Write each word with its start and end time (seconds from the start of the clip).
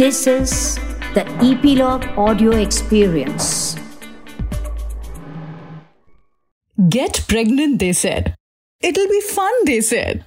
This 0.00 0.26
is 0.26 0.78
the 1.14 1.24
Epilogue 1.44 2.04
Audio 2.16 2.52
Experience. 2.52 3.76
Get 6.78 7.20
pregnant, 7.28 7.80
they 7.80 7.92
said. 7.92 8.34
It'll 8.82 9.08
be 9.08 9.20
fun, 9.20 9.52
they 9.66 9.82
said. 9.82 10.24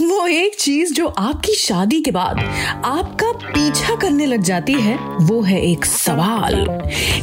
वो 0.00 0.26
एक 0.28 0.54
चीज़ 0.60 0.92
जो 0.94 1.06
आपकी 1.08 1.54
शादी 1.56 2.00
के 2.02 2.10
बाद 2.10 2.38
आपका 2.84 3.30
पीछा 3.44 3.94
करने 4.00 4.26
लग 4.26 4.42
जाती 4.44 4.80
है 4.80 4.96
वो 5.28 5.40
है 5.42 5.60
एक 5.66 5.84
सवाल 5.84 6.54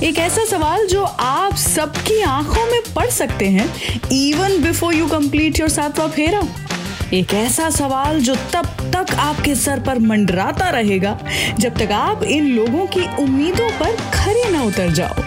एक 0.04 0.18
ऐसा 0.20 0.46
सवाल 0.46 0.88
जो 0.88 1.04
आप 1.26 1.56
सबकी 1.66 2.22
आँखों 2.30 2.66
में 2.72 2.82
पढ़ 2.96 3.10
सकते 3.20 3.50
हैं 3.58 3.70
even 4.22 4.62
before 4.64 4.96
you 4.96 5.08
complete 5.10 5.60
your 5.60 5.70
सातवा 5.70 6.08
फेरा 6.18 6.42
एक 7.14 7.34
ऐसा 7.34 7.70
सवाल 7.70 8.20
जो 8.22 8.36
तब 8.36 8.66
तक 8.96 9.14
आपके 9.14 9.56
सर 9.56 9.80
पर 9.80 10.00
मंडराता 10.00 10.70
रहेगा 10.70 11.18
जब 11.60 11.78
तक 11.78 11.92
आप 11.92 12.24
इन 12.24 12.48
लोगों 12.48 12.86
की 12.88 13.02
उम्मीदों 13.24 13.70
पर 13.80 13.96
खरे 14.14 14.50
ना 14.52 14.64
उतर 14.64 14.92
जाओ। 14.92 15.24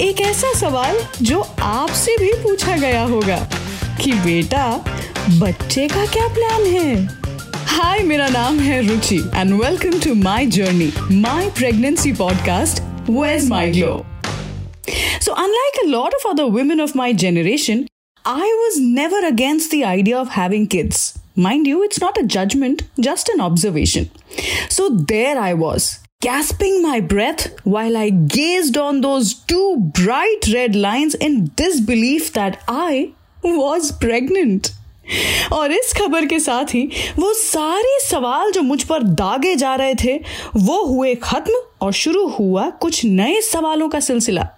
एक 0.00 0.20
ऐसा 0.20 0.52
सवाल 0.54 0.96
जो 1.22 1.40
आपसे 1.60 2.16
भी 2.16 2.32
पूछा 2.32 2.76
गया 2.76 3.02
होगा 3.02 3.36
कि 4.04 4.12
बेटा 4.12 4.84
बच्चे 5.30 5.88
का 5.88 6.06
क्या 6.06 6.26
प्लान 6.28 6.66
है? 6.66 7.04
हाय 7.66 7.98
मेरा 7.98 8.28
नाम 8.28 8.58
है 8.58 8.88
Ruchi 8.88 9.20
and 9.34 9.54
welcome 9.54 10.00
to 10.00 10.14
my 10.14 10.46
journey 10.46 10.92
my 11.12 11.50
pregnancy 11.50 12.12
podcast 12.12 12.82
where's 13.10 13.48
my 13.48 13.70
glow 13.70 14.04
So, 15.24 15.34
unlike 15.40 15.76
a 15.84 15.88
lot 15.88 16.14
of 16.16 16.24
other 16.28 16.44
women 16.54 16.80
of 16.80 16.94
my 17.00 17.12
generation, 17.24 17.82
I 18.24 18.46
was 18.62 18.78
never 18.78 19.26
against 19.26 19.70
the 19.72 19.84
idea 19.84 20.16
of 20.16 20.28
having 20.28 20.68
kids. 20.68 21.18
Mind 21.34 21.66
you, 21.66 21.82
it's 21.82 22.00
not 22.00 22.16
a 22.16 22.22
judgment, 22.22 22.82
just 23.00 23.28
an 23.28 23.40
observation. 23.40 24.10
So 24.68 24.90
there 24.90 25.38
I 25.38 25.54
was, 25.54 25.98
gasping 26.20 26.82
my 26.82 27.00
breath 27.00 27.48
while 27.64 27.96
I 27.96 28.10
gazed 28.10 28.76
on 28.76 29.00
those 29.00 29.34
two 29.34 29.90
bright 29.94 30.46
red 30.54 30.76
lines 30.76 31.16
in 31.16 31.50
disbelief 31.56 32.32
that 32.34 32.60
I 32.68 33.12
was 33.42 33.90
pregnant. 33.90 34.70
और 35.52 35.72
इस 35.72 35.92
खबर 35.98 36.26
के 36.26 36.38
साथ 36.40 36.74
ही 36.74 36.82
वो 37.18 37.32
सारे 37.34 37.98
सवाल 38.00 38.52
जो 38.52 38.62
मुझ 38.62 38.82
पर 38.88 39.02
दागे 39.02 39.54
जा 39.56 39.74
रहे 39.74 39.94
थे 40.04 40.16
वो 40.56 40.82
हुए 40.84 41.14
खत्म 41.22 41.62
और 41.82 41.92
शुरू 41.92 42.26
हुआ 42.38 42.68
कुछ 42.82 43.04
नए 43.04 43.40
सवालों 43.40 43.88
का 43.88 44.00
सिलसिला 44.00 44.48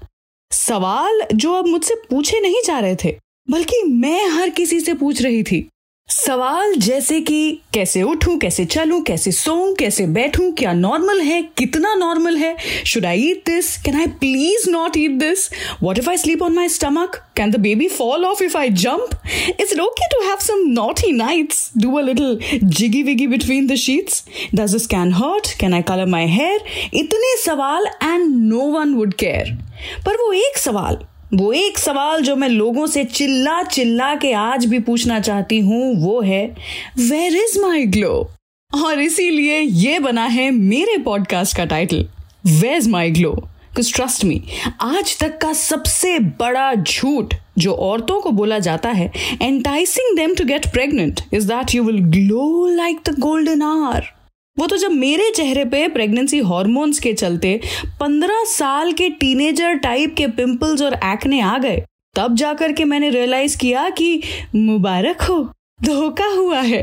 सवाल 0.53 1.27
जो 1.34 1.53
अब 1.55 1.67
मुझसे 1.67 1.95
पूछे 2.11 2.41
नहीं 2.41 2.62
जा 2.67 2.78
रहे 2.78 2.97
थे 3.05 3.17
बल्कि 3.48 3.83
मैं 3.87 4.27
हर 4.28 4.50
किसी 4.50 4.81
से 4.81 4.95
पूछ 4.95 5.23
रही 5.23 5.42
थी। 5.42 5.67
सवाल 6.09 6.75
जैसे 6.77 7.20
कि, 7.20 7.61
कैसे 7.75 8.03
उठूं, 8.03 8.37
कैसे 8.39 8.64
चलूँ, 8.64 9.00
कैसे 9.03 9.33
सोऊं, 9.33 9.75
कैसे 9.75 10.06
बैठूं, 10.06 10.50
क्या 10.53 10.73
नॉर्मल 10.73 11.20
है, 11.20 11.41
कितना 11.59 11.95
नॉर्मल 11.95 12.37
है 12.37 12.55
should 12.87 13.06
I 13.06 13.20
eat 13.20 13.42
this 13.47 13.77
can 13.83 13.97
I 14.00 14.06
please 14.20 14.69
not 14.70 14.97
eat 14.97 15.11
this 15.11 15.48
what 15.83 15.98
if 15.98 16.11
I 16.11 16.17
sleep 16.17 16.42
on 16.42 16.55
my 16.55 16.69
stomach 16.69 17.17
can 17.37 17.50
the 17.50 17.61
baby 17.61 17.89
fall 17.89 18.25
off 18.25 18.42
if 18.42 18.56
I 18.59 18.70
jump 18.84 19.17
is 19.61 19.72
it 19.75 19.81
okay 19.81 20.09
to 20.15 20.22
have 20.28 20.37
some 20.41 20.67
naughty 20.72 21.12
nights 21.12 21.70
do 21.78 21.97
a 21.97 22.03
little 22.03 22.39
jiggy 22.65 23.03
wiggy 23.03 23.27
between 23.27 23.67
the 23.67 23.75
sheets 23.77 24.25
does 24.55 24.72
this 24.72 24.87
can 24.87 25.12
hurt 25.12 25.59
can 25.61 25.75
I 25.75 25.83
colour 25.83 26.06
my 26.06 26.27
hair 26.27 26.65
इतने 26.95 27.37
सवाल 27.45 27.87
and 28.03 28.28
no 28.53 28.70
one 28.78 28.95
would 28.95 29.15
care 29.15 29.56
पर 30.06 30.22
वो 30.22 30.33
एक 30.33 30.59
सवाल 30.59 31.05
वो 31.33 31.53
एक 31.53 31.78
सवाल 31.78 32.22
जो 32.22 32.36
मैं 32.36 32.48
लोगों 32.48 32.86
से 32.86 33.05
चिल्ला 33.05 33.62
चिल्ला 33.62 34.14
के 34.14 34.33
आज 34.33 34.67
भी 34.67 34.78
पूछना 34.78 35.20
चाहती 35.20 35.61
हूँ, 35.61 35.97
वो 35.97 36.20
है 36.20 36.56
वेर 36.98 37.36
इज़ 37.36 37.61
माई 37.61 37.86
ग्लो 37.86 38.31
और 38.84 39.00
इसीलिए 39.00 39.61
ये 39.61 39.98
बना 39.98 40.25
है 40.25 40.50
मेरे 40.50 40.98
पॉडकास्ट 40.98 41.56
का 41.56 41.64
title 41.64 42.06
where 42.47 42.77
is 42.77 42.91
my 42.91 43.11
glow 43.11 43.48
trust 43.77 44.25
me 44.25 44.42
आज 44.81 45.19
तक 45.19 45.39
का 45.39 45.53
सबसे 45.53 46.19
बड़ा 46.19 46.75
झूठ 46.75 47.34
जो 47.59 47.72
औरतों 47.72 48.20
को 48.20 48.31
बोला 48.31 48.59
जाता 48.59 48.88
है 48.88 49.12
enticing 49.43 50.16
them 50.16 50.34
to 50.34 50.44
get 50.44 50.66
pregnant 50.66 51.20
is 51.34 51.49
that 51.49 51.75
you 51.75 51.84
will 51.84 51.99
glow 51.99 52.66
like 52.66 52.99
the 53.09 53.19
golden 53.19 53.62
aura 54.59 54.66
तो 54.66 54.76
जब 54.76 54.91
मेरे 54.91 55.31
चेहरे 55.31 55.65
पे 55.65 55.87
प्रेगनेंसी 55.88 56.38
हॉर्मोन्स 56.38 56.98
के 56.98 57.12
चलते 57.12 57.60
पंद्रह 58.00 58.44
साल 58.48 58.92
के 58.92 59.09
टीनेजर 59.10 59.75
टाइप 59.75 60.15
के 60.19 60.26
पिंपल्स 60.26 60.82
और 60.82 60.94
एक्ने 60.94 61.41
आ 61.41 61.56
गए, 61.59 61.82
तब 62.16 62.34
जाकर 62.37 62.72
के 62.72 62.84
मैंने 62.84 63.10
रियलाइज़ 63.10 63.59
किया 63.59 63.88
कि 63.91 64.22
मुबारक 64.54 65.22
हो, 65.22 65.43
धोखा 65.84 66.26
हुआ 66.26 66.60
है। 66.60 66.82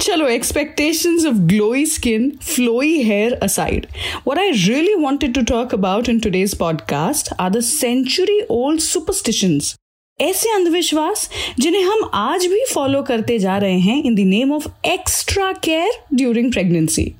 चलो 0.00 0.28
expectations 0.28 1.26
of 1.26 1.34
glowy 1.34 1.86
skin 1.86 2.30
flowy 2.54 2.96
hair 3.02 3.34
aside 3.34 3.86
what 4.26 4.38
I 4.38 4.50
really 4.50 4.94
wanted 4.94 5.34
to 5.34 5.40
talk 5.42 5.74
about 5.74 6.08
in 6.08 6.20
today's 6.20 6.54
podcast 6.58 7.32
are 7.40 7.50
the 7.50 7.60
century 7.60 8.40
old 8.50 8.80
superstitions 8.80 9.74
ऐसे 10.20 10.50
अंधविश्वास 10.50 11.28
जिन्हें 11.60 11.82
हम 11.82 12.10
आज 12.14 12.46
भी 12.46 12.64
फॉलो 12.74 13.02
करते 13.02 13.38
जा 13.38 13.56
रहे 13.58 13.78
हैं 13.78 14.02
in 14.02 14.14
the 14.14 14.28
name 14.28 14.52
of 14.52 14.68
extra 14.86 15.52
care 15.64 15.90
during 16.14 16.52
pregnancy 16.52 17.12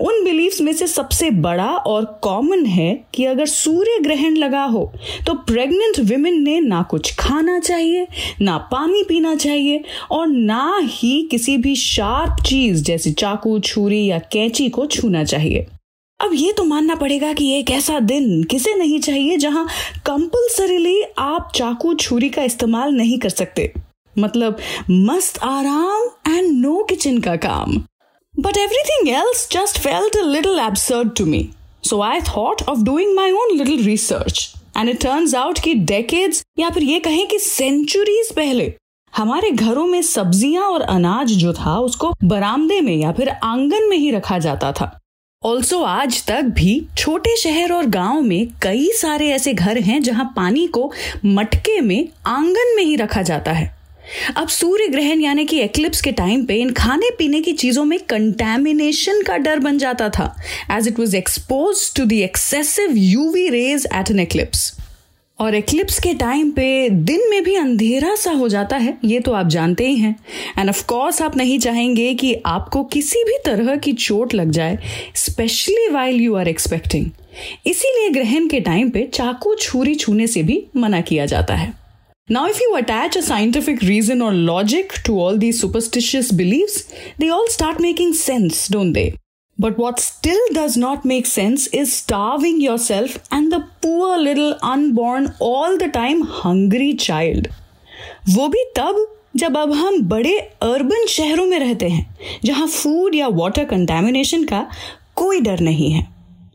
उन 0.00 0.22
बिलीफ्स 0.24 0.60
में 0.60 0.72
से 0.72 0.86
सबसे 0.86 1.28
बड़ा 1.30 1.68
और 1.86 2.04
कॉमन 2.22 2.64
है 2.66 2.92
कि 3.14 3.24
अगर 3.24 3.46
सूर्य 3.46 3.98
ग्रहण 4.02 4.36
लगा 4.36 4.62
हो 4.64 4.84
तो 5.26 5.34
प्रेग्नेंट 5.46 5.98
विमेन 6.00 6.40
ने 6.42 6.58
ना 6.60 6.82
कुछ 6.82 7.14
खाना 7.18 7.58
चाहिए, 7.58 8.06
ना 8.40 8.56
पानी 8.72 9.02
पीना 9.08 9.34
चाहिए 9.34 9.82
और 10.10 10.26
ना 10.26 10.78
ही 10.82 11.28
किसी 11.30 11.56
भी 11.56 11.74
शार्प 11.76 12.42
चीज़ 12.44 12.82
जैसे 12.84 13.12
चाकू, 13.12 13.58
छुरी 13.58 14.04
या 14.06 14.18
कैंची 14.32 14.68
को 14.68 14.86
छूना 14.86 15.24
चाहिए। 15.24 15.66
अब 16.22 16.30
ये 16.34 16.52
तो 16.52 16.64
मानना 16.64 16.94
पड़ेगा 16.94 17.32
कि 17.32 17.48
एक 17.52 17.70
ऐसा 17.70 17.98
दिन 18.00 18.42
किसे 18.44 18.74
नहीं 18.74 18.98
चाहिए 19.00 19.36
जहाँ 19.36 19.66
कंपल्सरीली 20.06 21.02
आप 21.18 21.50
चाकू 21.54 21.94
छुरी 21.94 22.28
का 22.30 22.42
इस्तेमाल 22.42 22.92
नहीं 22.94 23.18
कर 23.18 23.28
सकते। 23.30 23.72
मतलब 24.16 24.58
मस्त 24.90 25.38
आराम 25.42 26.08
एंड 26.28 26.50
नो 26.52 26.82
किचन 26.84 27.18
का 27.20 27.34
काम। 27.38 27.76
But 28.34 28.56
everything 28.58 29.08
else 29.08 29.48
just 29.52 29.78
felt 29.78 30.16
a 30.16 30.22
little 30.26 30.58
absurd 30.58 31.14
to 31.18 31.26
me 31.26 31.48
so 31.84 32.00
I 32.02 32.20
thought 32.28 32.62
of 32.62 32.78
doing 32.80 33.14
my 33.16 33.32
own 33.32 33.56
little 33.56 33.84
research 33.86 34.48
and 34.76 34.88
it 34.88 35.00
turns 35.02 35.34
out 35.34 35.58
कि 35.58 35.74
डेकेड्स 35.74 36.44
या 36.58 36.70
फिर 36.70 36.82
ये 36.82 37.00
कहें 37.00 37.26
कि 37.28 37.38
सेंचुरीज 37.38 38.32
पहले, 38.36 38.72
हमारे 39.12 39.50
घरों 39.50 39.86
में 39.86 40.00
सब्ज़ियाँ 40.02 40.64
और 40.64 40.82
अनाज 40.82 41.32
जो 41.34 41.52
था 41.54 41.78
उसको 41.80 42.14
बरामदे 42.24 42.80
में 42.80 42.96
या 42.96 43.12
फिर 43.12 43.28
आँगन 43.28 43.88
में 43.88 43.96
ही 43.96 44.10
रखा 44.10 44.38
जाता 44.38 44.72
था। 44.72 44.98
ऑल्सो 45.44 45.82
आज 45.82 46.26
तक 46.26 46.42
भी 46.42 46.86
छोटे 46.98 47.36
शहर 47.36 47.72
और 47.72 47.86
गाँव 47.86 48.20
में 48.20 48.48
कई 48.62 48.90
सारे 48.94 49.28
ऐसे 49.28 49.54
घर 49.54 49.78
हैं 49.78 50.02
जहाँ 50.02 50.32
पानी 50.36 50.66
को 50.66 50.92
मटके 51.24 51.80
में 51.80 52.08
आँगन 52.26 52.74
में 52.76 52.82
ही 52.82 52.96
रखा 52.96 53.22
जाता 53.22 53.52
है। 53.52 53.76
अब 54.36 54.48
सूर्य 54.48 54.88
ग्रहण 54.88 55.20
यानी 55.20 55.44
कि 55.44 55.58
एक्लिप्स 55.60 56.00
के 56.00 56.12
टाइम 56.12 56.44
पे 56.44 56.54
इन 56.54 56.72
खाने 56.72 57.10
पीने 57.10 57.40
की 57.40 57.52
चीज़ों 57.52 57.84
में 57.84 57.98
कंटेमिनेशन 58.00 59.22
का 59.22 59.36
डर 59.36 59.58
बन 59.58 59.78
जाता 59.78 60.08
था 60.08 60.36
as 60.70 60.88
it 60.88 60.98
was 60.98 61.16
expose 61.16 61.94
to 61.94 62.04
the 62.04 62.12
excessive 62.12 62.96
UV 62.96 63.48
rays 63.48 63.86
at 63.94 64.10
an 64.10 64.20
eclipse 64.20 64.72
और 65.42 65.54
एक्लिप्स 65.54 65.98
के 66.00 66.12
टाइम 66.14 66.50
पे 66.50 66.88
दिन 66.90 67.30
में 67.30 67.42
भी 67.44 67.54
अंधेरा 67.56 68.14
सा 68.14 68.30
हो 68.30 68.48
जाता 68.48 68.76
है 68.76 68.98
ये 69.04 69.20
तो 69.20 69.32
आप 69.32 69.46
जानते 69.46 69.86
ही 69.88 69.96
हैं। 69.96 70.14
एंड 70.58 70.68
ऑफ़ 70.68 70.86
कोर्स 70.86 71.22
आप 71.22 71.36
नहीं 71.36 71.58
चाहेंगे 71.58 72.14
कि 72.14 72.34
आपको 72.46 72.84
किसी 72.84 73.24
भी 73.24 73.38
तरह 73.44 73.76
की 73.76 73.92
चोट 73.92 74.34
लग 74.34 74.50
जाए 74.50 74.78
specially 75.14 75.88
while 75.88 76.20
you 76.20 76.34
are 76.34 76.48
expecting 76.48 77.10
इसीलिए 77.66 78.08
ग्रहण 78.10 78.48
के 78.48 78.60
टाइम 78.60 78.90
पे 78.90 79.06
चाकू 79.14 79.54
छुरी 79.54 79.94
छूने 79.94 80.26
से 80.26 80.42
भी 80.42 80.62
मना 80.76 81.00
किया 81.00 81.26
जाता 81.26 81.54
है। 81.54 81.72
Now, 82.30 82.42
if 82.50 82.60
you 82.60 82.74
attach 82.76 83.16
a 83.16 83.22
scientific 83.22 83.82
reason 83.82 84.22
or 84.22 84.32
logic 84.32 84.92
to 85.06 85.18
all 85.22 85.38
these 85.38 85.60
superstitious 85.60 86.30
beliefs, 86.42 86.76
they 87.18 87.30
all 87.30 87.48
start 87.48 87.80
making 87.80 88.14
sense, 88.20 88.60
don't 88.76 88.96
they? 88.98 89.21
But 89.62 89.78
what 89.78 90.00
still 90.00 90.40
does 90.54 90.76
not 90.76 91.04
make 91.04 91.26
sense 91.26 91.66
is 91.80 91.92
starving 91.96 92.60
yourself 92.60 93.16
and 93.30 93.52
the 93.52 93.60
poor 93.82 94.16
little 94.18 94.54
unborn 94.62 95.34
all 95.40 95.76
the 95.78 95.88
time 95.96 96.22
hungry 96.38 96.94
child. 97.06 97.46
वो 98.28 98.48
भी 98.48 98.64
तब 98.76 99.06
जब 99.36 99.56
अब 99.56 99.72
हम 99.72 100.00
बड़े 100.08 100.38
urban 100.38 101.06
शहरों 101.06 101.46
में 101.46 101.58
रहते 101.58 101.88
हैं, 101.88 102.16
जहाँ 102.44 102.66
फ़ूड 102.66 103.14
या 103.14 103.28
वाटर 103.28 103.64
कंटेमिनेशन 103.64 104.44
का 104.44 104.66
कोई 105.16 105.40
डर 105.40 105.60
नहीं 105.60 105.90
है 105.92 106.06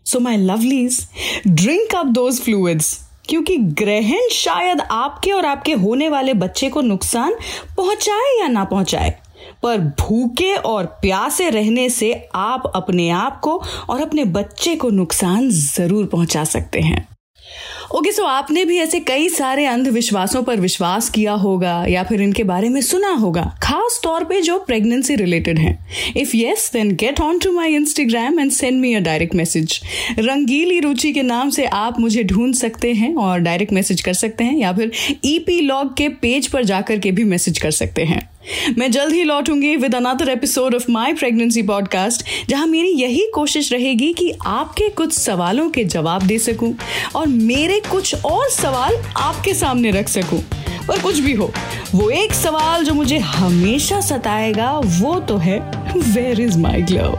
so 0.06 0.20
my 0.20 0.38
lovelies 0.38 1.08
drink 1.48 1.96
up 1.96 2.06
those 2.06 2.42
fluids 2.42 2.94
क्योंकि 3.30 3.58
ग्रहण 3.58 4.30
शायद 4.32 4.82
आपके 4.82 5.32
और 5.32 5.46
आपके 5.46 5.74
होने 5.74 6.10
वाले 6.10 6.34
बच्चे 6.34 6.70
को 6.70 6.82
नुकसान 6.82 7.34
पहुँचाए 7.78 8.40
या 8.42 8.48
ना 8.48 8.64
पहुँचाए 8.64 9.16
पर 9.64 9.78
भूखे 10.02 10.54
और 10.54 10.86
प्यासे 11.02 11.50
रहने 11.50 11.90
से 11.90 12.14
आप 12.36 12.72
अपने 12.76 13.10
आप 13.10 13.40
को 13.40 13.62
और 13.90 14.02
अपने 14.02 14.26
बच्चे 14.32 14.76
को 14.76 14.90
नुकसान 14.92 15.50
ज़रूर 15.52 16.06
पहुँचा 16.06 16.44
सकते 16.46 16.80
हैं। 16.80 17.08
ओके 17.88 17.98
okay, 18.00 18.12
सो 18.16 18.22
so 18.22 18.30
आपने 18.30 18.64
भी 18.66 18.78
ऐसे 18.78 19.00
कई 19.00 19.28
सारे 19.30 19.66
अंधविश्वासों 19.66 20.42
पर 20.44 20.60
विश्वास 20.60 21.10
किया 21.10 21.34
होगा 21.34 21.86
या 21.88 22.04
फिर 22.04 22.22
इनके 22.22 22.44
बारे 22.44 22.70
में 22.70 22.80
सुना 22.82 23.12
होगा 23.12 23.44
खास 23.64 24.00
तौर 24.04 24.24
पे 24.24 24.42
जो 24.42 24.58
प्रेगनेंसी 24.60 25.16
रिलेटेड 25.16 25.60
हैं। 25.60 26.14
If 26.18 26.36
yes 26.36 26.70
then 26.74 26.96
get 26.96 27.22
on 27.22 27.40
to 27.40 27.52
my 27.52 27.76
Instagram 27.76 28.40
and 28.40 28.52
send 28.52 28.80
me 28.82 28.94
a 28.94 29.00
direct 29.00 29.36
message 29.36 29.80
Rangili 30.20 30.80
Ruchi 30.80 31.14
के 31.14 31.22
नाम 31.24 31.50
से 31.50 31.66
आप 31.66 32.00
मुझे 32.00 32.24
ढूंढ 32.24 32.56
सकते 32.56 32.94
हैं 32.94 33.16
और 33.16 33.40
डायरेक्ट 33.40 33.74
मैसेज 33.74 34.02
कर 34.02 34.14
सकते 34.16 34.44
हैं 34.44 34.58
या 34.58 34.74
फिर 34.74 34.92
ईपी 35.26 35.60
e 35.60 35.64
लॉग 35.64 35.96
के 35.98 36.10
पेज 36.18 36.48
पर 36.48 36.64
जाकर 36.64 37.00
के 37.00 37.12
भी 37.12 37.24
मैसेज 37.26 37.60
कर 37.60 37.72
सकते 37.74 38.04
हैं। 38.04 38.28
मैं 38.78 38.92
जल्द 38.92 39.14
ही 39.14 39.24
लौटूँगी 39.24 39.76
with 39.76 39.96
another 39.96 40.30
episode 40.30 40.76
of 40.76 40.92
my 40.92 41.14
pregnancy 41.14 41.62
podcast 41.62 42.26
जहाँ 42.50 42.68
मेरी 42.68 42.90
यही 42.90 43.28
कोशिश 43.34 43.74
रहेगी 43.74 44.14
कि 44.14 44.32
आपके 44.46 44.90
कुछ 44.90 45.14
सवालों 45.14 45.70
के 45.70 45.84
जवाब 45.84 46.24
दे 46.24 46.40
सकूँ 46.40 46.74
और 47.16 47.28
मेरे 47.28 47.82
कुछ 47.92 48.26
और 48.26 48.50
सवाल 48.50 48.96
आपके 49.18 49.54
सामने 49.54 49.92
रख 49.92 50.10
सकूँ। 50.10 50.44
पर 50.88 51.02
कुछ 51.02 51.20
भी 51.20 51.34
हो, 51.34 51.52
वो 51.96 52.10
एक 52.10 52.34
सवाल 52.34 52.84
जो 52.84 52.94
मुझे 52.94 53.18
हमेशा 53.18 54.02
सताएगा, 54.02 54.72
वो 54.78 55.20
तो 55.20 55.38
है 55.38 55.60
वेयर 55.98 56.42
इज़ 56.42 56.58
माई 56.58 56.82
ग्लव 56.82 57.18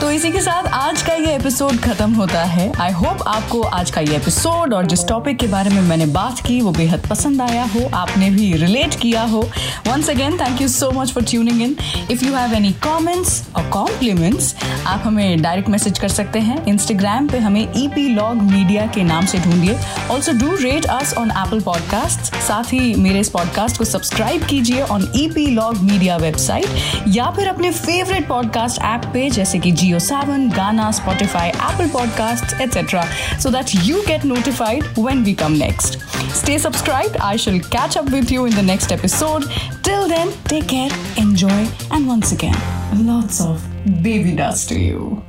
तो 0.00 0.10
इसी 0.10 0.30
के 0.32 0.40
साथ 0.40 0.66
आज 0.66 1.02
का 1.02 1.14
ये 1.14 1.34
एपिसोड 1.36 1.76
खत्म 1.76 2.12
होता 2.14 2.42
है। 2.42 2.70
आई 2.80 2.92
होप 2.92 3.22
आपको 3.28 3.60
आज 3.62 3.90
का 3.90 4.00
ये 4.00 4.16
एपिसोड 4.16 4.74
और 4.74 4.86
जिस 4.86 5.06
टॉपिक 5.08 5.38
के 5.38 5.46
बारे 5.46 5.70
में 5.70 5.80
मैंने 5.82 6.06
बात 6.06 6.38
की, 6.46 6.60
वो 6.60 6.70
बेहद 6.72 7.06
पसंद 7.10 7.42
आया 7.42 7.64
हो, 7.74 7.80
आपने 7.94 8.30
भी 8.30 8.52
रिलेट 8.52 8.94
किया 8.94 9.22
हो। 9.22 9.40
Once 9.86 10.08
again 10.10 10.38
thank 10.38 10.60
you 10.62 10.68
so 10.68 10.90
much 10.90 11.12
for 11.12 11.24
tuning 11.24 11.60
in 11.62 11.76
if 12.10 12.24
you 12.24 12.34
have 12.34 12.54
any 12.54 12.72
comments 12.84 13.42
और 13.56 13.68
कॉम्प्लीमेंट्स 13.68 14.54
आप 14.86 15.02
हमें 15.04 15.42
डायरेक्ट 15.42 15.68
मैसेज 15.68 15.98
कर 15.98 16.08
सकते 16.08 16.38
हैं। 16.38 16.64
इंस्टाग्राम 16.66 17.28
पे 17.28 17.38
हमें 17.38 17.60
ई 17.60 17.86
पी 17.88 18.08
लॉग 18.08 18.42
मीडिया 18.42 18.86
के 18.86 19.02
नाम 19.02 19.26
से 19.26 19.38
ढूंढिए। 19.38 19.78
Also 20.10 20.32
do 20.38 20.56
rate 20.62 20.86
us 20.86 21.14
on 21.14 21.30
Apple 21.30 21.60
podcast 21.60 22.34
साथ 22.48 22.72
ही 22.72 22.94
मेरे 22.94 23.20
इस 23.20 23.28
पॉडकास्ट 23.28 23.78
को 23.78 23.84
सब्सक्राइब 23.84 24.46
कीजिए 24.46 24.82
on 24.82 25.08
E 25.16 25.28
P 25.34 25.46
log 25.46 25.82
media 25.82 26.16
website 26.16 27.08
या 27.16 27.30
फिर 27.30 27.48
अपने 27.48 27.70
फेवरेट 27.72 28.28
पॉडकास्ट 28.28 28.82
ऐप 28.82 29.10
पे, 29.12 29.28
जैसे 29.30 29.58
कि 29.58 29.72
जियो 29.72 29.89
Jio7, 29.90 30.54
Ghana, 30.54 30.92
Spotify, 30.92 31.52
Apple 31.54 31.86
Podcasts, 31.86 32.58
etc. 32.60 33.04
so 33.40 33.50
that 33.50 33.74
you 33.86 34.04
get 34.06 34.24
notified 34.24 34.84
when 34.96 35.24
we 35.24 35.34
come 35.34 35.58
next. 35.58 36.00
Stay 36.30 36.58
subscribed. 36.58 37.16
I 37.16 37.36
shall 37.36 37.58
catch 37.58 37.96
up 37.96 38.10
with 38.12 38.30
you 38.30 38.44
in 38.44 38.54
the 38.54 38.62
next 38.62 38.92
episode. 38.92 39.44
Till 39.82 40.06
then, 40.08 40.32
take 40.44 40.68
care, 40.68 40.90
enjoy, 41.16 41.66
and 41.90 42.06
once 42.06 42.30
again, 42.30 42.56
lots 43.04 43.40
of 43.40 43.60
baby 44.02 44.36
dust 44.36 44.68
to 44.68 44.78
you. 44.78 45.22